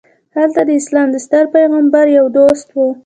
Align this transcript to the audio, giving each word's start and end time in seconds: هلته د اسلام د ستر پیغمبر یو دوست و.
هلته 0.35 0.61
د 0.65 0.69
اسلام 0.79 1.07
د 1.11 1.15
ستر 1.25 1.43
پیغمبر 1.55 2.05
یو 2.17 2.25
دوست 2.37 2.67
و. 2.73 2.77